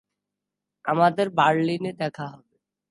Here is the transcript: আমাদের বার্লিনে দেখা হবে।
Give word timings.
আমাদের 0.85 1.27
বার্লিনে 1.31 1.91
দেখা 1.93 2.25
হবে। 2.27 2.53